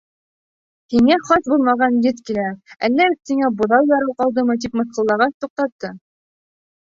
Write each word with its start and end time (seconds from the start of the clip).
Һиңә 0.93 1.17
хас 1.27 1.49
булмаған 1.51 1.99
еҫ 2.05 2.23
килә, 2.29 2.45
әллә 2.87 3.07
өҫтөңә 3.11 3.51
быҙау 3.61 3.85
ярау 3.93 4.17
ҡылдымы, 4.23 4.57
тип 4.65 4.79
мыҫҡыллағас, 4.81 5.37
туҡтатты. 5.47 5.93